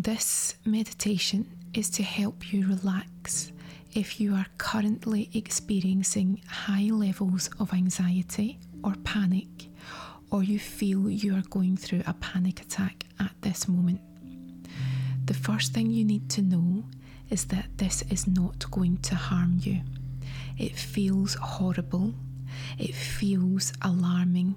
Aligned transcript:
This 0.00 0.54
meditation 0.64 1.50
is 1.74 1.90
to 1.90 2.04
help 2.04 2.52
you 2.52 2.68
relax 2.68 3.50
if 3.94 4.20
you 4.20 4.32
are 4.32 4.46
currently 4.56 5.28
experiencing 5.34 6.40
high 6.46 6.88
levels 6.92 7.50
of 7.58 7.72
anxiety 7.72 8.60
or 8.84 8.94
panic, 9.02 9.48
or 10.30 10.44
you 10.44 10.60
feel 10.60 11.10
you 11.10 11.34
are 11.34 11.42
going 11.50 11.76
through 11.76 12.04
a 12.06 12.14
panic 12.14 12.60
attack 12.60 13.06
at 13.18 13.32
this 13.40 13.66
moment. 13.66 14.00
The 15.24 15.34
first 15.34 15.74
thing 15.74 15.90
you 15.90 16.04
need 16.04 16.30
to 16.30 16.42
know 16.42 16.84
is 17.28 17.46
that 17.46 17.66
this 17.78 18.02
is 18.02 18.28
not 18.28 18.70
going 18.70 18.98
to 18.98 19.16
harm 19.16 19.58
you. 19.62 19.80
It 20.58 20.76
feels 20.76 21.34
horrible, 21.34 22.14
it 22.78 22.94
feels 22.94 23.72
alarming, 23.82 24.54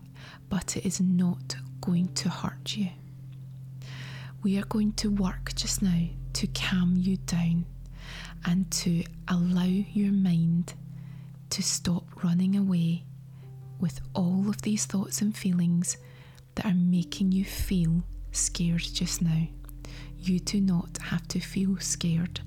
but 0.49 0.77
it 0.77 0.85
is 0.85 1.01
not 1.01 1.55
going 1.81 2.13
to 2.13 2.29
hurt 2.29 2.77
you. 2.77 2.89
We 4.43 4.57
are 4.57 4.65
going 4.65 4.93
to 4.93 5.11
work 5.11 5.53
just 5.53 5.83
now 5.83 6.07
to 6.33 6.47
calm 6.47 6.95
you 6.97 7.17
down 7.17 7.65
and 8.45 8.71
to 8.71 9.03
allow 9.27 9.65
your 9.65 10.11
mind 10.11 10.73
to 11.51 11.61
stop 11.61 12.23
running 12.23 12.55
away 12.55 13.03
with 13.79 14.01
all 14.15 14.49
of 14.49 14.63
these 14.63 14.85
thoughts 14.85 15.21
and 15.21 15.37
feelings 15.37 15.97
that 16.55 16.65
are 16.65 16.73
making 16.73 17.31
you 17.31 17.45
feel 17.45 18.03
scared 18.31 18.81
just 18.81 19.21
now. 19.21 19.47
You 20.17 20.39
do 20.39 20.59
not 20.59 20.97
have 21.03 21.27
to 21.29 21.39
feel 21.39 21.77
scared 21.77 22.41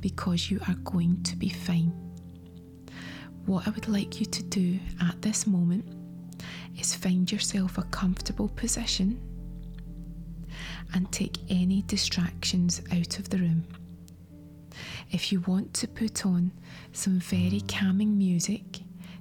because 0.00 0.50
you 0.50 0.60
are 0.68 0.74
going 0.74 1.22
to 1.22 1.36
be 1.36 1.48
fine. 1.48 1.92
What 3.46 3.66
I 3.66 3.70
would 3.70 3.88
like 3.88 4.20
you 4.20 4.26
to 4.26 4.42
do 4.42 4.78
at 5.00 5.22
this 5.22 5.46
moment 5.46 5.86
is 6.78 6.94
find 6.94 7.30
yourself 7.32 7.78
a 7.78 7.82
comfortable 7.84 8.48
position 8.50 9.18
and 10.94 11.10
take 11.12 11.38
any 11.48 11.82
distractions 11.82 12.80
out 12.92 13.18
of 13.18 13.30
the 13.30 13.38
room. 13.38 13.64
If 15.10 15.32
you 15.32 15.40
want 15.40 15.74
to 15.74 15.88
put 15.88 16.24
on 16.26 16.52
some 16.92 17.18
very 17.20 17.62
calming 17.66 18.16
music, 18.16 18.80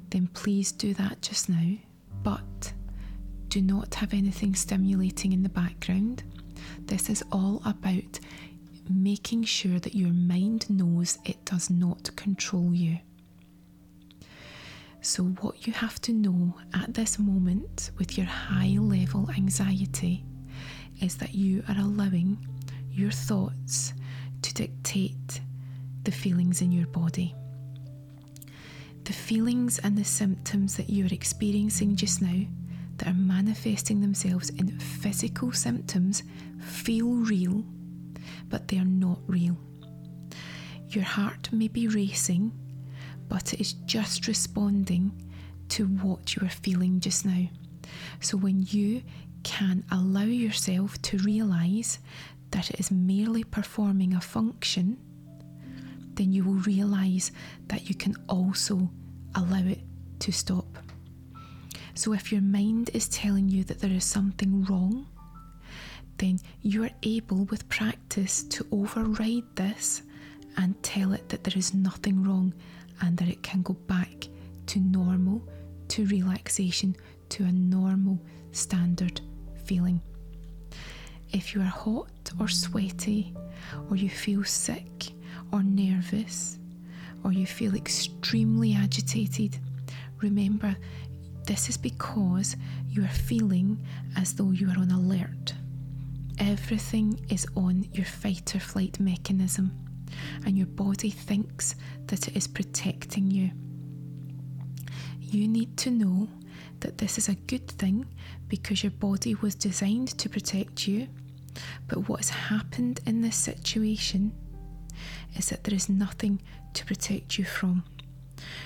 then 0.09 0.27
please 0.27 0.71
do 0.71 0.93
that 0.95 1.21
just 1.21 1.49
now, 1.49 1.77
but 2.23 2.73
do 3.49 3.61
not 3.61 3.95
have 3.95 4.13
anything 4.13 4.55
stimulating 4.55 5.33
in 5.33 5.43
the 5.43 5.49
background. 5.49 6.23
This 6.79 7.09
is 7.09 7.23
all 7.31 7.61
about 7.65 8.19
making 8.89 9.43
sure 9.43 9.79
that 9.79 9.95
your 9.95 10.13
mind 10.13 10.69
knows 10.69 11.17
it 11.25 11.43
does 11.45 11.69
not 11.69 12.15
control 12.15 12.73
you. 12.73 12.99
So, 15.01 15.23
what 15.23 15.65
you 15.67 15.73
have 15.73 16.01
to 16.01 16.13
know 16.13 16.55
at 16.73 16.93
this 16.93 17.17
moment 17.19 17.91
with 17.97 18.17
your 18.17 18.27
high 18.27 18.75
level 18.79 19.29
anxiety 19.31 20.25
is 21.01 21.17
that 21.17 21.33
you 21.33 21.63
are 21.69 21.77
allowing 21.77 22.37
your 22.91 23.11
thoughts 23.11 23.93
to 24.41 24.53
dictate 24.53 25.41
the 26.03 26.11
feelings 26.11 26.61
in 26.61 26.71
your 26.71 26.87
body. 26.87 27.35
The 29.03 29.13
feelings 29.13 29.79
and 29.79 29.97
the 29.97 30.03
symptoms 30.03 30.75
that 30.77 30.89
you 30.89 31.05
are 31.05 31.13
experiencing 31.13 31.95
just 31.95 32.21
now 32.21 32.45
that 32.97 33.07
are 33.07 33.13
manifesting 33.13 34.01
themselves 34.01 34.49
in 34.49 34.79
physical 34.79 35.51
symptoms 35.51 36.23
feel 36.59 37.07
real, 37.07 37.63
but 38.49 38.67
they 38.67 38.77
are 38.77 38.85
not 38.85 39.19
real. 39.27 39.57
Your 40.89 41.03
heart 41.03 41.51
may 41.51 41.67
be 41.67 41.87
racing, 41.87 42.51
but 43.29 43.53
it 43.53 43.59
is 43.59 43.73
just 43.73 44.27
responding 44.27 45.11
to 45.69 45.85
what 45.85 46.35
you 46.35 46.45
are 46.45 46.49
feeling 46.49 46.99
just 46.99 47.25
now. 47.25 47.47
So 48.21 48.37
when 48.37 48.65
you 48.69 49.03
can 49.43 49.83
allow 49.91 50.23
yourself 50.23 51.01
to 51.03 51.17
realize 51.19 51.99
that 52.51 52.69
it 52.69 52.79
is 52.79 52.91
merely 52.91 53.43
performing 53.43 54.13
a 54.13 54.21
function, 54.21 54.97
then 56.13 56.31
you 56.31 56.43
will 56.43 56.61
realize 56.61 57.31
that 57.67 57.89
you 57.89 57.95
can 57.95 58.15
also 58.27 58.89
allow 59.35 59.63
it 59.63 59.79
to 60.19 60.31
stop. 60.31 60.65
So, 61.93 62.13
if 62.13 62.31
your 62.31 62.41
mind 62.41 62.91
is 62.93 63.07
telling 63.07 63.49
you 63.49 63.63
that 63.65 63.79
there 63.79 63.91
is 63.91 64.05
something 64.05 64.63
wrong, 64.65 65.07
then 66.17 66.39
you 66.61 66.83
are 66.83 66.91
able 67.03 67.45
with 67.45 67.67
practice 67.69 68.43
to 68.43 68.65
override 68.71 69.55
this 69.55 70.01
and 70.57 70.81
tell 70.83 71.13
it 71.13 71.29
that 71.29 71.43
there 71.43 71.57
is 71.57 71.73
nothing 71.73 72.23
wrong 72.23 72.53
and 73.01 73.17
that 73.17 73.27
it 73.27 73.43
can 73.43 73.61
go 73.61 73.73
back 73.73 74.27
to 74.67 74.79
normal, 74.79 75.47
to 75.87 76.05
relaxation, 76.07 76.95
to 77.29 77.43
a 77.43 77.51
normal 77.51 78.19
standard 78.51 79.21
feeling. 79.65 80.01
If 81.31 81.53
you 81.53 81.61
are 81.61 81.65
hot 81.65 82.31
or 82.39 82.47
sweaty, 82.47 83.33
or 83.89 83.95
you 83.95 84.09
feel 84.09 84.43
sick 84.43 85.11
or 85.51 85.63
nervous, 85.63 86.57
or 87.23 87.31
you 87.33 87.45
feel 87.45 87.75
extremely 87.75 88.73
agitated, 88.73 89.57
remember 90.21 90.75
this 91.45 91.69
is 91.69 91.77
because 91.77 92.55
you 92.89 93.03
are 93.03 93.09
feeling 93.09 93.77
as 94.15 94.33
though 94.33 94.51
you 94.51 94.69
are 94.69 94.77
on 94.77 94.91
alert. 94.91 95.53
Everything 96.39 97.19
is 97.29 97.47
on 97.55 97.87
your 97.93 98.05
fight 98.05 98.55
or 98.55 98.59
flight 98.59 98.99
mechanism, 98.99 99.71
and 100.45 100.57
your 100.57 100.67
body 100.67 101.09
thinks 101.09 101.75
that 102.07 102.27
it 102.27 102.35
is 102.37 102.47
protecting 102.47 103.31
you. 103.31 103.51
You 105.19 105.47
need 105.47 105.75
to 105.77 105.91
know 105.91 106.29
that 106.81 106.97
this 106.97 107.17
is 107.17 107.29
a 107.29 107.35
good 107.35 107.67
thing 107.67 108.05
because 108.47 108.83
your 108.83 108.91
body 108.91 109.35
was 109.35 109.55
designed 109.55 110.09
to 110.17 110.29
protect 110.29 110.87
you. 110.87 111.07
But 111.87 112.07
what 112.07 112.19
has 112.19 112.29
happened 112.29 112.99
in 113.05 113.21
this 113.21 113.35
situation 113.35 114.33
is 115.35 115.49
that 115.49 115.63
there 115.63 115.75
is 115.75 115.89
nothing 115.89 116.41
to 116.73 116.85
protect 116.85 117.37
you 117.37 117.45
from. 117.45 117.83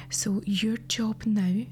So, 0.10 0.42
your 0.46 0.78
job 0.78 1.26
now 1.26 1.66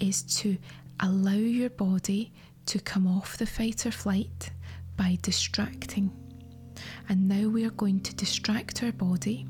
is 0.00 0.22
to 0.40 0.56
allow 1.00 1.32
your 1.32 1.70
body 1.70 2.32
to 2.66 2.78
come 2.80 3.06
off 3.06 3.36
the 3.36 3.46
fight 3.46 3.86
or 3.86 3.90
flight 3.90 4.50
by 4.96 5.18
distracting. 5.22 6.10
And 7.08 7.28
now 7.28 7.48
we 7.48 7.64
are 7.64 7.70
going 7.70 8.00
to 8.00 8.14
distract 8.14 8.82
our 8.82 8.92
body. 8.92 9.46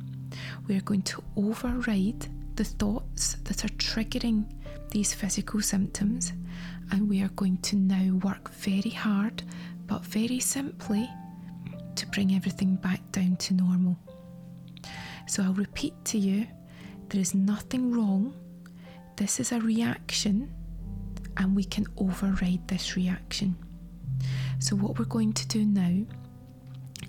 We 0.66 0.76
are 0.76 0.82
going 0.82 1.02
to 1.02 1.22
override 1.36 2.28
the 2.56 2.64
thoughts 2.64 3.34
that 3.44 3.64
are 3.64 3.74
triggering 3.76 4.44
these 4.90 5.14
physical 5.14 5.60
symptoms, 5.60 6.32
and 6.90 7.08
we 7.08 7.22
are 7.22 7.28
going 7.28 7.58
to 7.58 7.76
now 7.76 8.14
work 8.16 8.50
very 8.52 8.90
hard 8.90 9.42
but 9.86 10.04
very 10.04 10.38
simply 10.38 11.08
to 11.96 12.06
bring 12.08 12.34
everything 12.34 12.76
back 12.76 13.00
down 13.10 13.36
to 13.36 13.54
normal. 13.54 13.96
So 15.26 15.42
I'll 15.42 15.54
repeat 15.54 15.94
to 16.06 16.18
you 16.18 16.46
there 17.08 17.20
is 17.20 17.34
nothing 17.34 17.92
wrong. 17.92 18.34
This 19.16 19.40
is 19.40 19.50
a 19.52 19.60
reaction, 19.60 20.52
and 21.38 21.56
we 21.56 21.64
can 21.64 21.86
override 21.96 22.68
this 22.68 22.96
reaction. 22.96 23.56
So, 24.58 24.76
what 24.76 24.98
we're 24.98 25.06
going 25.06 25.32
to 25.32 25.48
do 25.48 25.64
now 25.64 26.04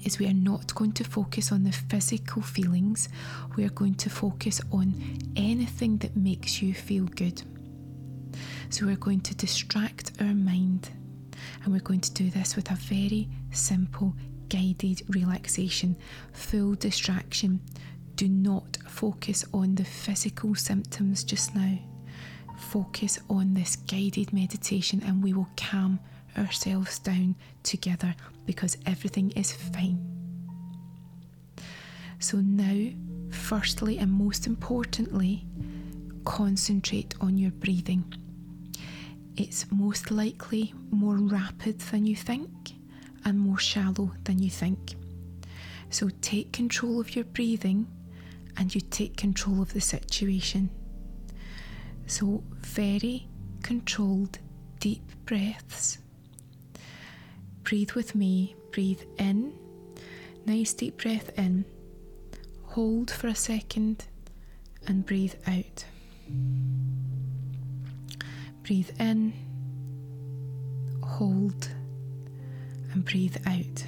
is 0.03 0.19
we 0.19 0.27
are 0.27 0.33
not 0.33 0.73
going 0.75 0.93
to 0.93 1.03
focus 1.03 1.51
on 1.51 1.63
the 1.63 1.71
physical 1.71 2.41
feelings, 2.41 3.09
we 3.55 3.65
are 3.65 3.69
going 3.69 3.95
to 3.95 4.09
focus 4.09 4.61
on 4.71 5.19
anything 5.35 5.97
that 5.97 6.15
makes 6.15 6.61
you 6.61 6.73
feel 6.73 7.05
good. 7.05 7.41
So 8.69 8.85
we're 8.85 8.95
going 8.97 9.21
to 9.21 9.35
distract 9.35 10.11
our 10.21 10.33
mind 10.33 10.91
and 11.63 11.73
we're 11.73 11.79
going 11.79 12.01
to 12.01 12.13
do 12.13 12.29
this 12.29 12.55
with 12.55 12.69
a 12.69 12.75
very 12.75 13.27
simple 13.51 14.15
guided 14.47 15.01
relaxation, 15.09 15.95
full 16.33 16.75
distraction. 16.75 17.61
Do 18.15 18.27
not 18.27 18.77
focus 18.87 19.43
on 19.53 19.75
the 19.75 19.83
physical 19.83 20.53
symptoms 20.53 21.23
just 21.23 21.55
now. 21.55 21.79
Focus 22.57 23.19
on 23.29 23.53
this 23.53 23.75
guided 23.75 24.33
meditation 24.33 25.01
and 25.05 25.23
we 25.23 25.33
will 25.33 25.49
calm 25.57 25.99
ourselves 26.37 26.99
down 26.99 27.35
together 27.63 28.13
because 28.45 28.77
everything 28.85 29.31
is 29.31 29.51
fine. 29.51 30.05
So, 32.19 32.37
now, 32.37 32.91
firstly 33.31 33.97
and 33.97 34.11
most 34.11 34.45
importantly, 34.45 35.45
concentrate 36.25 37.15
on 37.21 37.37
your 37.37 37.51
breathing. 37.51 38.13
It's 39.39 39.65
most 39.71 40.11
likely 40.11 40.73
more 40.91 41.15
rapid 41.15 41.79
than 41.79 42.05
you 42.05 42.15
think 42.15 42.73
and 43.25 43.39
more 43.39 43.57
shallow 43.57 44.11
than 44.25 44.39
you 44.39 44.49
think. 44.49 44.95
So, 45.89 46.09
take 46.21 46.51
control 46.51 46.99
of 46.99 47.15
your 47.15 47.25
breathing 47.25 47.87
and 48.57 48.73
you 48.75 48.81
take 48.81 49.17
control 49.17 49.61
of 49.61 49.73
the 49.73 49.81
situation. 49.81 50.69
So, 52.05 52.43
very 52.61 53.27
controlled, 53.63 54.39
deep 54.79 55.03
breaths 55.25 55.97
Breathe 57.63 57.91
with 57.91 58.15
me. 58.15 58.55
Breathe 58.71 59.01
in. 59.17 59.53
Nice 60.45 60.73
deep 60.73 61.01
breath 61.01 61.37
in. 61.37 61.65
Hold 62.63 63.11
for 63.11 63.27
a 63.27 63.35
second 63.35 64.05
and 64.87 65.05
breathe 65.05 65.35
out. 65.45 65.85
Breathe 68.69 68.91
in. 68.99 69.33
Hold 71.03 71.69
and 72.93 73.03
breathe 73.03 73.37
out. 73.47 73.83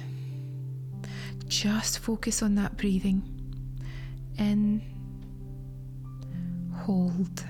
just 1.46 2.00
focus 2.00 2.42
on 2.42 2.56
that 2.56 2.76
breathing. 2.76 3.22
In, 4.38 4.82
hold, 6.74 7.44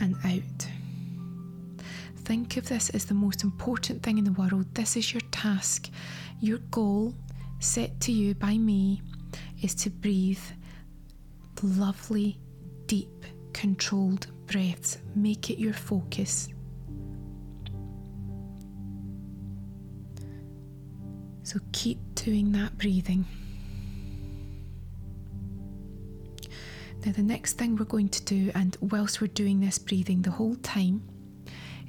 and 0.00 0.14
out. 0.24 0.68
Think 2.18 2.58
of 2.58 2.68
this 2.68 2.90
as 2.90 3.06
the 3.06 3.14
most 3.14 3.42
important 3.42 4.04
thing 4.04 4.16
in 4.16 4.22
the 4.22 4.30
world. 4.34 4.72
This 4.72 4.96
is 4.96 5.12
your 5.12 5.22
task. 5.32 5.90
Your 6.38 6.58
goal, 6.70 7.12
set 7.58 7.98
to 8.02 8.12
you 8.12 8.36
by 8.36 8.56
me, 8.56 9.02
is 9.64 9.74
to 9.74 9.90
breathe 9.90 10.38
lovely, 11.60 12.38
deep, 12.86 13.26
controlled 13.52 14.28
breaths. 14.54 14.98
Make 15.16 15.50
it 15.50 15.58
your 15.58 15.72
focus. 15.72 16.48
So 21.42 21.58
keep 21.72 21.98
doing 22.14 22.52
that 22.52 22.78
breathing. 22.78 23.26
Now, 27.04 27.10
the 27.10 27.22
next 27.24 27.54
thing 27.54 27.74
we're 27.74 27.84
going 27.84 28.10
to 28.10 28.22
do, 28.22 28.52
and 28.54 28.76
whilst 28.80 29.20
we're 29.20 29.26
doing 29.26 29.58
this 29.58 29.76
breathing 29.76 30.22
the 30.22 30.30
whole 30.30 30.54
time, 30.54 31.02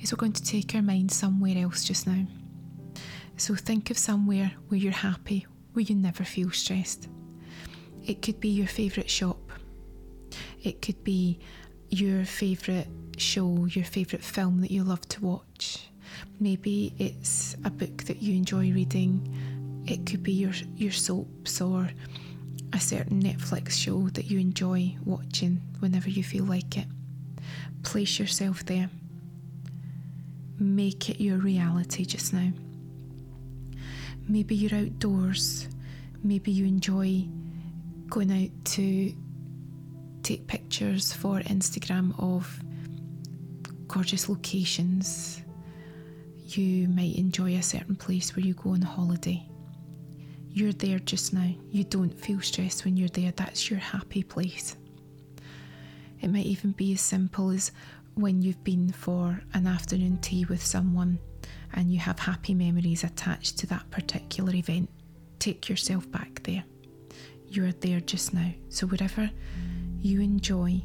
is 0.02 0.12
we're 0.12 0.18
going 0.18 0.34
to 0.34 0.44
take 0.44 0.74
our 0.74 0.82
mind 0.82 1.12
somewhere 1.12 1.56
else 1.60 1.84
just 1.84 2.08
now. 2.08 2.26
So 3.38 3.54
think 3.54 3.92
of 3.92 3.98
somewhere 4.00 4.52
where 4.70 4.80
you're 4.80 4.92
happy, 4.92 5.46
where 5.74 5.84
you 5.84 5.94
never 5.94 6.24
feel 6.24 6.50
stressed. 6.50 7.10
It 8.04 8.24
could 8.24 8.40
be 8.40 8.50
your 8.50 8.68
favourite 8.68 9.10
shop, 9.10 9.52
it 10.64 10.82
could 10.82 11.04
be 11.04 11.38
your 11.90 12.26
favourite 12.26 12.88
show, 13.18 13.66
your 13.66 13.86
favourite 13.86 14.24
film 14.24 14.62
that 14.62 14.72
you 14.72 14.84
love 14.84 15.08
to 15.10 15.22
watch. 15.22 15.90
Maybe 16.40 16.94
it's 16.98 17.56
a 17.64 17.70
book 17.70 18.04
that 18.06 18.22
you 18.22 18.36
enjoy 18.36 18.72
reading. 18.72 19.84
It 19.88 20.06
could 20.06 20.24
be 20.24 20.34
your, 20.34 20.52
your 20.76 20.92
soaps 20.92 21.62
or 21.62 21.90
a 22.74 22.80
certain 22.80 23.22
Netflix 23.22 23.72
show 23.72 24.10
that 24.10 24.26
you 24.26 24.40
enjoy 24.40 24.96
watching 25.06 25.62
whenever 25.80 26.10
you 26.10 26.24
feel 26.24 26.46
like 26.46 26.78
it. 26.78 26.88
Place 27.84 28.20
yourself 28.20 28.66
there. 28.66 28.90
Make 30.58 31.10
it 31.10 31.22
your 31.22 31.38
reality 31.38 32.06
just 32.06 32.34
now. 32.34 32.52
Maybe 34.28 34.56
you're 34.56 34.80
outdoors. 34.80 35.68
Maybe 36.24 36.52
you 36.52 36.66
enjoy 36.66 37.28
going 38.10 38.32
out 38.32 38.66
to 38.66 39.14
take 40.26 40.48
pictures 40.48 41.14
for 41.14 41.40
Instagram 41.42 42.12
of 42.20 42.60
gorgeous 43.88 44.28
locations. 44.28 45.44
You 46.48 46.88
might 46.88 47.16
enjoy 47.16 47.54
a 47.54 47.62
certain 47.62 47.96
place 47.96 48.36
where 48.36 48.44
you 48.44 48.56
go 48.56 48.72
on 48.72 48.82
holiday. 48.82 49.48
You're 50.50 50.74
there 50.74 50.98
just 50.98 51.32
now. 51.32 51.52
You 51.70 51.84
don't 51.84 52.10
feel 52.10 52.42
stressed 52.42 52.86
when 52.86 52.98
you're 52.98 53.10
there. 53.10 53.34
That's 53.36 53.70
your 53.70 53.78
happy 53.78 54.24
place. 54.24 54.76
It 56.22 56.30
might 56.32 56.48
even 56.48 56.72
be 56.72 56.94
as 56.94 57.02
simple 57.02 57.52
as 57.52 57.72
when 58.16 58.42
you've 58.42 58.64
been 58.64 58.92
for 58.94 59.40
an 59.54 59.68
afternoon 59.68 60.18
tea 60.22 60.46
with 60.46 60.66
someone 60.66 61.20
and 61.74 61.92
you 61.92 62.00
have 62.00 62.18
happy 62.18 62.56
memories 62.56 63.04
attached 63.04 63.60
to 63.60 63.68
that 63.68 63.92
particular 63.92 64.56
event. 64.56 64.90
Take 65.38 65.70
yourself 65.70 66.10
back 66.10 66.42
there. 66.44 66.64
You're 67.48 67.74
there 67.74 68.00
just 68.00 68.34
now. 68.34 68.52
So, 68.70 68.88
wherever 68.88 69.30
you 70.06 70.22
enjoy 70.22 70.80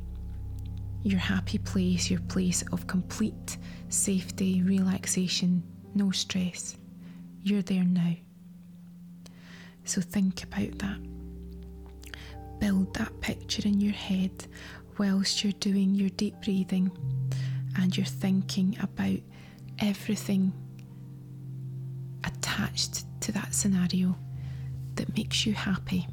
your 1.03 1.19
happy 1.19 1.59
place, 1.59 2.11
your 2.11 2.21
place 2.21 2.63
of 2.73 2.87
complete 2.87 3.59
safety, 3.91 4.63
relaxation, 4.63 5.63
no 5.95 6.11
stress, 6.11 6.77
you're 7.43 7.63
there 7.63 7.85
now. 7.85 8.15
So 9.85 10.01
think 10.01 10.43
about 10.43 10.79
that. 10.79 10.99
Build 12.61 12.95
that 12.95 13.21
picture 13.21 13.67
in 13.67 13.81
your 13.81 13.93
head 13.93 14.47
whilst 14.99 15.45
you're 15.45 15.53
doing 15.55 15.95
your 15.95 16.11
deep 16.11 16.35
breathing 16.43 16.91
and 17.79 17.95
you're 17.97 18.07
thinking 18.07 18.77
about 18.83 19.19
everything 19.81 20.53
attached 22.25 23.05
to 23.21 23.33
that 23.33 23.55
scenario 23.55 24.17
that 24.95 25.15
makes 25.17 25.45
you 25.45 25.53
happy, 25.53 26.07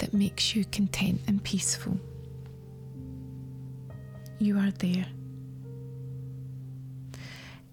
that 0.00 0.12
makes 0.12 0.56
you 0.56 0.64
content 0.66 1.20
and 1.26 1.42
peaceful. 1.44 1.98
You 4.38 4.58
are 4.58 4.70
there. 4.72 5.06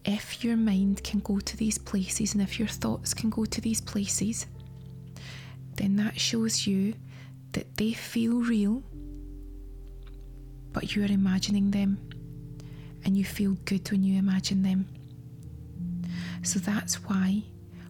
If 0.05 0.43
your 0.43 0.55
mind 0.55 1.03
can 1.03 1.19
go 1.19 1.39
to 1.39 1.57
these 1.57 1.77
places 1.77 2.33
and 2.33 2.41
if 2.41 2.59
your 2.59 2.67
thoughts 2.67 3.13
can 3.13 3.29
go 3.29 3.45
to 3.45 3.61
these 3.61 3.81
places, 3.81 4.45
then 5.75 5.95
that 5.97 6.19
shows 6.19 6.67
you 6.67 6.93
that 7.53 7.75
they 7.77 7.93
feel 7.93 8.41
real, 8.41 8.83
but 10.73 10.95
you 10.95 11.03
are 11.03 11.11
imagining 11.11 11.71
them 11.71 11.97
and 13.05 13.17
you 13.17 13.23
feel 13.25 13.53
good 13.65 13.89
when 13.89 14.03
you 14.03 14.19
imagine 14.19 14.63
them. 14.63 14.87
So 16.43 16.59
that's 16.59 16.95
why 17.05 17.43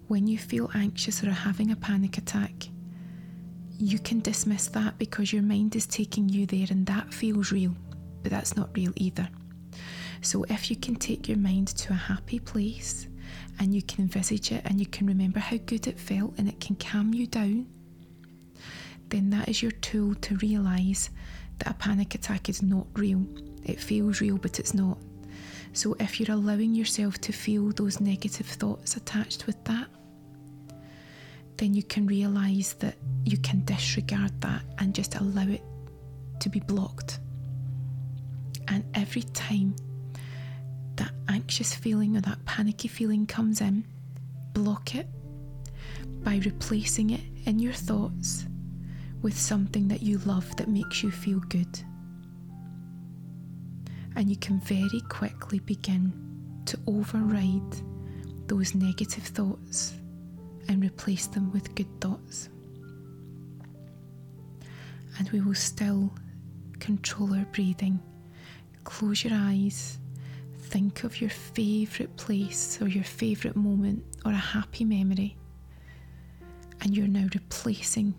when 0.08 0.28
you 0.28 0.38
feel 0.38 0.72
anxious 0.74 1.24
or 1.24 1.30
are 1.30 1.32
having 1.32 1.72
a 1.72 1.76
panic 1.76 2.18
attack, 2.18 2.70
you 3.80 4.00
can 4.00 4.20
dismiss 4.20 4.68
that 4.68 4.98
because 4.98 5.32
your 5.32 5.44
mind 5.44 5.76
is 5.76 5.86
taking 5.86 6.28
you 6.30 6.46
there 6.46 6.68
and 6.70 6.86
that 6.88 7.14
feels 7.14 7.52
real, 7.52 7.76
but 8.24 8.32
that's 8.32 8.56
not 8.56 8.70
real 8.76 8.92
either. 8.96 9.28
So 10.22 10.44
if 10.50 10.70
you 10.70 10.76
can 10.76 10.96
take 10.96 11.28
your 11.28 11.38
mind 11.38 11.68
to 11.70 11.94
a 11.94 11.96
happy 11.96 12.40
place 12.40 13.08
and 13.60 13.74
you 13.74 13.82
can 13.84 14.04
envisage 14.04 14.52
it 14.52 14.64
and 14.66 14.80
you 14.80 14.86
can 14.88 15.06
remember 15.06 15.40
how 15.40 15.58
good 15.58 15.88
it 15.88 16.00
felt 16.00 16.34
and 16.38 16.48
it 16.48 16.60
can 16.60 16.76
calm 16.76 17.14
you 17.14 17.28
down, 17.28 17.68
then 19.10 19.30
that 19.30 19.48
is 19.48 19.62
your 19.62 19.72
tool 19.72 20.16
to 20.16 20.36
realise 20.38 21.10
that 21.60 21.72
a 21.72 21.74
panic 21.76 22.16
attack 22.16 22.50
is 22.50 22.62
not 22.62 22.88
real. 22.96 23.26
It 23.64 23.80
feels 23.80 24.22
real, 24.22 24.38
but 24.38 24.60
it's 24.60 24.74
not. 24.74 24.98
So 25.74 25.96
if 26.00 26.20
you're 26.20 26.36
allowing 26.36 26.74
yourself 26.74 27.20
to 27.20 27.32
feel 27.32 27.72
those 27.72 28.00
negative 28.00 28.48
thoughts 28.48 28.98
attached 28.98 29.46
with 29.46 29.64
that, 29.66 29.88
then 31.58 31.74
you 31.74 31.84
can 31.84 32.06
realise 32.06 32.74
that 32.74 32.96
you 33.26 33.38
can 33.38 33.64
disregard 33.66 34.40
that 34.42 34.62
and 34.78 34.94
just 34.94 35.16
allow 35.16 35.48
it 35.48 35.64
to 36.40 36.50
be 36.50 36.60
blocked. 36.60 37.20
And 38.68 38.84
every 38.94 39.24
time 39.24 39.76
that 40.96 41.12
anxious 41.30 41.74
feeling 41.74 42.16
or 42.18 42.22
that 42.22 42.46
panicky 42.46 42.88
feeling 42.88 43.26
comes 43.26 43.62
in, 43.62 43.86
block 44.54 44.96
it 44.96 45.08
by 46.24 46.38
replacing 46.46 47.12
it 47.12 47.22
in 47.46 47.60
your 47.60 47.74
thoughts 47.74 48.46
with 49.22 49.38
something 49.38 49.88
that 49.88 50.02
you 50.02 50.20
love 50.20 50.56
that 50.58 50.68
makes 50.68 51.02
you 51.04 51.12
feel 51.12 51.40
good. 51.40 51.80
And 54.16 54.30
you 54.30 54.38
can 54.38 54.60
very 54.62 55.02
quickly 55.10 55.60
begin 55.60 56.14
to 56.66 56.78
override 56.88 57.76
those 58.48 58.76
negative 58.76 59.24
thoughts 59.24 59.94
and 60.68 60.84
replace 60.84 61.28
them 61.28 61.52
with 61.52 61.76
good 61.76 62.02
thoughts. 62.02 62.50
And 65.20 65.30
we 65.32 65.42
will 65.42 65.56
still 65.56 66.14
control 66.80 67.34
our 67.34 67.46
breathing. 67.46 68.00
Close 68.84 69.24
your 69.24 69.34
eyes. 69.36 69.98
Think 70.60 71.04
of 71.04 71.22
your 71.22 71.30
favourite 71.30 72.16
place 72.18 72.80
or 72.82 72.88
your 72.88 73.04
favourite 73.04 73.56
moment 73.56 74.04
or 74.26 74.32
a 74.32 74.36
happy 74.36 74.86
memory. 74.86 75.38
And 76.82 76.96
you're 76.96 77.08
now 77.08 77.28
replacing 77.34 78.14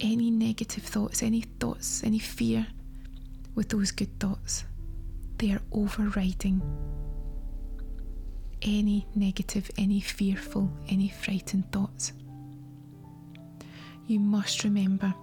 any 0.00 0.30
negative 0.30 0.82
thoughts, 0.82 1.22
any 1.22 1.42
thoughts, 1.60 2.02
any 2.02 2.18
fear 2.18 2.66
with 3.54 3.68
those 3.68 3.90
good 3.90 4.18
thoughts. 4.18 4.64
They 5.38 5.52
are 5.52 5.62
overriding 5.72 6.60
any 8.64 9.06
negative, 9.14 9.70
any 9.76 10.00
fearful, 10.00 10.70
any 10.88 11.08
frightened 11.08 11.70
thoughts. 11.70 12.12
You 14.06 14.18
must 14.18 14.64
remember 14.64 15.14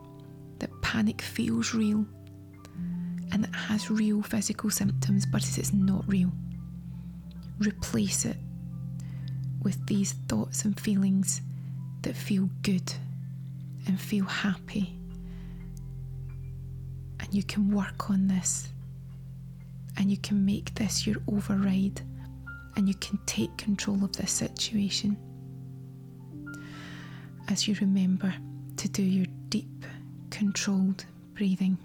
that 0.59 0.81
panic 0.81 1.21
feels 1.21 1.73
real 1.73 2.05
and 3.31 3.45
it 3.45 3.55
has 3.55 3.89
real 3.89 4.21
physical 4.21 4.69
symptoms, 4.69 5.25
but 5.25 5.43
it 5.43 5.57
is 5.57 5.73
not 5.73 6.03
real. 6.07 6.31
Replace 7.59 8.25
it 8.25 8.37
with 9.61 9.85
these 9.87 10.13
thoughts 10.27 10.65
and 10.65 10.79
feelings 10.79 11.41
that 12.01 12.15
feel 12.15 12.49
good 12.63 12.93
and 13.87 13.99
feel 13.99 14.25
happy. 14.25 14.97
And 17.19 17.33
you 17.33 17.43
can 17.43 17.71
work 17.71 18.09
on 18.09 18.27
this 18.27 18.69
and 19.97 20.09
you 20.09 20.17
can 20.17 20.45
make 20.45 20.73
this 20.75 21.05
your 21.05 21.17
override 21.27 22.01
and 22.75 22.87
you 22.87 22.95
can 22.95 23.19
take 23.25 23.55
control 23.57 24.03
of 24.03 24.13
this 24.13 24.31
situation 24.31 25.17
as 27.49 27.67
you 27.67 27.75
remember 27.81 28.33
to 28.77 28.87
do 28.87 29.03
your 29.03 29.25
deep, 29.49 29.85
controlled 30.29 31.05
breathing. 31.33 31.77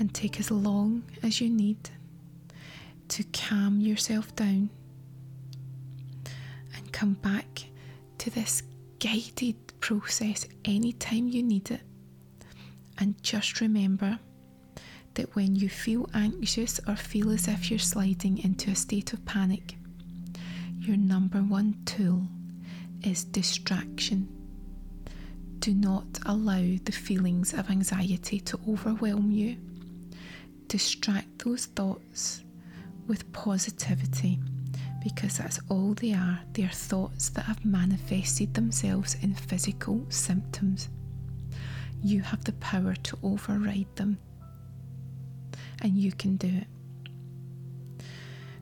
And 0.00 0.12
take 0.14 0.38
as 0.38 0.50
long 0.50 1.02
as 1.22 1.40
you 1.40 1.48
need 1.50 1.90
to 3.08 3.24
calm 3.32 3.80
yourself 3.80 4.34
down 4.36 4.70
and 6.76 6.92
come 6.92 7.14
back 7.14 7.64
to 8.18 8.30
this 8.30 8.62
guided 9.00 9.56
process 9.80 10.46
anytime 10.64 11.28
you 11.28 11.42
need 11.42 11.70
it. 11.70 11.80
And 12.98 13.20
just 13.22 13.60
remember 13.60 14.18
that 15.18 15.34
when 15.34 15.56
you 15.56 15.68
feel 15.68 16.08
anxious 16.14 16.80
or 16.86 16.94
feel 16.94 17.30
as 17.32 17.48
if 17.48 17.70
you're 17.70 17.78
sliding 17.80 18.38
into 18.38 18.70
a 18.70 18.74
state 18.76 19.12
of 19.12 19.24
panic, 19.24 19.74
your 20.78 20.96
number 20.96 21.38
one 21.38 21.74
tool 21.84 22.22
is 23.02 23.24
distraction. 23.24 24.28
Do 25.58 25.74
not 25.74 26.06
allow 26.24 26.62
the 26.84 26.92
feelings 26.92 27.52
of 27.52 27.68
anxiety 27.68 28.38
to 28.38 28.60
overwhelm 28.68 29.32
you. 29.32 29.56
Distract 30.68 31.44
those 31.44 31.66
thoughts 31.66 32.44
with 33.08 33.32
positivity 33.32 34.38
because 35.02 35.38
that's 35.38 35.58
all 35.68 35.94
they 35.94 36.12
are. 36.12 36.38
They 36.52 36.62
are 36.62 36.68
thoughts 36.68 37.30
that 37.30 37.46
have 37.46 37.64
manifested 37.64 38.54
themselves 38.54 39.16
in 39.20 39.34
physical 39.34 40.06
symptoms. 40.10 40.88
You 42.04 42.20
have 42.22 42.44
the 42.44 42.52
power 42.52 42.94
to 42.94 43.18
override 43.24 43.96
them, 43.96 44.18
and 45.82 45.96
you 45.96 46.12
can 46.12 46.36
do 46.36 46.48
it. 46.48 46.66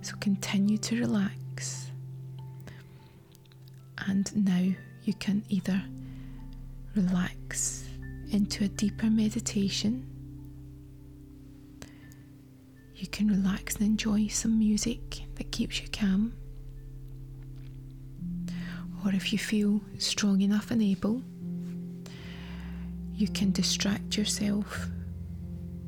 So 0.02 0.14
continue 0.20 0.78
to 0.78 1.00
relax, 1.00 1.90
and 4.06 4.44
now 4.44 4.73
you 5.02 5.14
can 5.14 5.44
either 5.49 5.82
relax 6.94 7.88
into 8.30 8.64
a 8.64 8.68
deeper 8.68 9.11
meditation. 9.11 10.06
You 12.94 13.06
can 13.08 13.28
relax 13.28 13.76
and 13.76 13.87
enjoy 13.87 14.28
some 14.28 14.58
music 14.58 15.23
that 15.35 15.50
keeps 15.52 15.80
you 15.80 15.88
calm. 15.92 16.32
Or 19.04 19.12
if 19.12 19.32
you 19.32 19.38
feel 19.38 19.80
strong 19.99 20.40
enough 20.40 20.70
and 20.70 20.82
able, 20.82 21.23
you 23.14 23.28
can 23.28 23.52
distract 23.52 24.16
yourself 24.16 24.88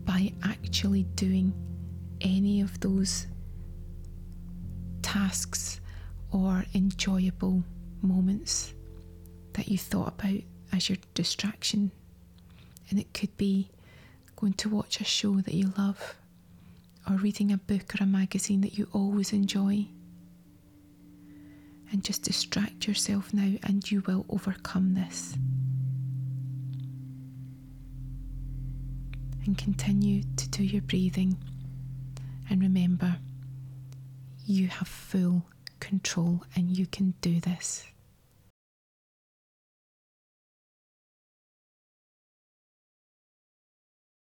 by 0.08 0.32
actually 0.42 1.02
doing 1.16 1.52
any 2.22 2.62
of 2.62 2.80
those 2.80 3.26
tasks 5.02 5.82
or 6.32 6.64
enjoyable 6.74 7.62
moments 8.00 8.72
that 9.52 9.68
you 9.68 9.76
thought 9.76 10.14
about 10.18 10.40
as 10.72 10.88
your 10.88 10.96
distraction. 11.12 11.90
And 12.88 12.98
it 12.98 13.12
could 13.12 13.36
be 13.36 13.68
going 14.34 14.54
to 14.54 14.70
watch 14.70 14.98
a 14.98 15.04
show 15.04 15.42
that 15.42 15.52
you 15.52 15.74
love, 15.76 16.16
or 17.06 17.16
reading 17.16 17.52
a 17.52 17.58
book 17.58 17.94
or 17.94 18.04
a 18.04 18.06
magazine 18.06 18.62
that 18.62 18.78
you 18.78 18.88
always 18.94 19.34
enjoy. 19.34 19.88
And 21.92 22.02
just 22.02 22.22
distract 22.22 22.88
yourself 22.88 23.34
now, 23.34 23.58
and 23.62 23.90
you 23.90 24.02
will 24.06 24.24
overcome 24.30 24.94
this. 24.94 25.36
And 29.48 29.56
continue 29.56 30.24
to 30.36 30.48
do 30.50 30.62
your 30.62 30.82
breathing. 30.82 31.38
And 32.50 32.60
remember, 32.60 33.16
you 34.44 34.68
have 34.68 34.88
full 34.88 35.46
control 35.80 36.42
and 36.54 36.76
you 36.76 36.84
can 36.86 37.14
do 37.22 37.40
this. 37.40 37.86